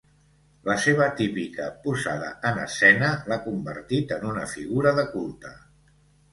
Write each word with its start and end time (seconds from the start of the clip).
La 0.69 0.77
seva 0.85 1.09
típica 1.19 1.67
posada 1.83 2.31
en 2.51 2.59
escena 2.63 3.13
l'ha 3.29 3.39
convertit 3.47 4.17
en 4.19 4.29
una 4.33 4.51
figura 4.59 4.99
de 5.03 5.09
culte. 5.17 5.57